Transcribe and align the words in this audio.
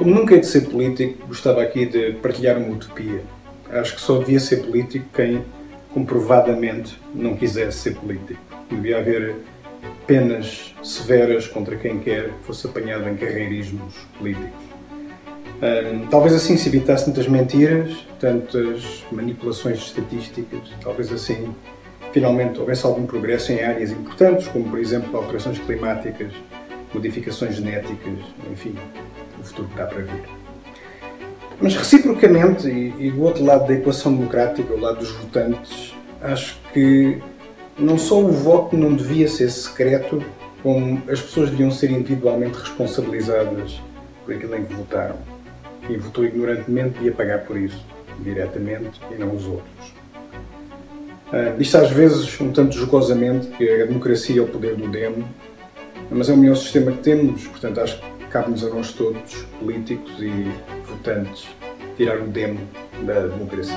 Como 0.00 0.14
nunca 0.14 0.32
hei 0.32 0.40
de 0.40 0.46
ser 0.46 0.62
político, 0.62 1.26
gostava 1.26 1.60
aqui 1.60 1.84
de 1.84 2.12
partilhar 2.22 2.56
uma 2.56 2.68
utopia. 2.68 3.22
Acho 3.68 3.96
que 3.96 4.00
só 4.00 4.16
devia 4.16 4.40
ser 4.40 4.62
político 4.62 5.04
quem 5.12 5.44
comprovadamente 5.92 6.98
não 7.14 7.36
quisesse 7.36 7.80
ser 7.80 7.96
político. 7.96 8.40
Devia 8.70 8.96
haver 8.96 9.36
penas 10.06 10.74
severas 10.82 11.46
contra 11.46 11.76
quem 11.76 11.98
quer 11.98 12.30
que 12.30 12.46
fosse 12.46 12.66
apanhado 12.66 13.06
em 13.10 13.14
carreirismos 13.14 13.94
políticos. 14.16 14.62
Talvez 16.10 16.34
assim 16.34 16.56
se 16.56 16.70
evitasse 16.70 17.04
tantas 17.04 17.28
mentiras, 17.28 17.94
tantas 18.18 19.04
manipulações 19.12 19.80
estatísticas, 19.80 20.60
talvez 20.80 21.12
assim 21.12 21.54
finalmente 22.10 22.58
houvesse 22.58 22.86
algum 22.86 23.04
progresso 23.04 23.52
em 23.52 23.62
áreas 23.62 23.90
importantes, 23.90 24.48
como 24.48 24.66
por 24.66 24.78
exemplo 24.78 25.14
alterações 25.14 25.58
climáticas, 25.58 26.32
modificações 26.94 27.56
genéticas, 27.56 28.18
enfim, 28.50 28.74
o 29.40 29.44
futuro 29.44 29.68
está 29.70 29.86
para 29.86 30.02
vir. 30.02 30.22
Mas 31.60 31.74
reciprocamente, 31.76 32.68
e, 32.68 32.94
e 32.98 33.10
do 33.10 33.22
outro 33.22 33.44
lado 33.44 33.66
da 33.66 33.74
equação 33.74 34.14
democrática, 34.14 34.72
o 34.72 34.80
lado 34.80 35.00
dos 35.00 35.10
votantes, 35.10 35.94
acho 36.22 36.58
que 36.72 37.18
não 37.78 37.98
só 37.98 38.20
o 38.20 38.30
voto 38.30 38.76
não 38.76 38.94
devia 38.94 39.28
ser 39.28 39.50
secreto, 39.50 40.22
como 40.62 41.02
as 41.08 41.20
pessoas 41.20 41.50
deviam 41.50 41.70
ser 41.70 41.90
individualmente 41.90 42.58
responsabilizadas 42.58 43.80
por 44.24 44.34
aquilo 44.34 44.56
em 44.56 44.64
que 44.64 44.74
votaram. 44.74 45.16
Quem 45.86 45.98
votou 45.98 46.24
ignorantemente 46.24 46.90
devia 46.94 47.12
pagar 47.12 47.40
por 47.40 47.56
isso, 47.56 47.84
diretamente, 48.20 49.00
e 49.10 49.14
não 49.14 49.34
os 49.34 49.46
outros. 49.46 49.94
Uh, 51.28 51.56
diz 51.56 51.74
às 51.74 51.90
vezes, 51.90 52.40
um 52.40 52.52
tanto 52.52 52.76
jocosamente, 52.76 53.46
que 53.48 53.82
a 53.82 53.86
democracia 53.86 54.40
é 54.40 54.42
o 54.42 54.46
poder 54.46 54.76
do 54.76 54.88
demo, 54.88 55.26
mas 56.10 56.28
é 56.28 56.32
o 56.32 56.36
melhor 56.36 56.56
sistema 56.56 56.92
que 56.92 56.98
temos, 56.98 57.46
portanto 57.46 57.80
acho 57.80 58.00
que 58.00 58.19
cabe-nos 58.30 58.64
a 58.64 58.68
nós 58.68 58.92
todos, 58.92 59.44
políticos 59.58 60.12
e 60.20 60.50
votantes, 60.86 61.48
tirar 61.96 62.20
o 62.20 62.28
demo 62.28 62.60
da 63.04 63.26
democracia. 63.26 63.76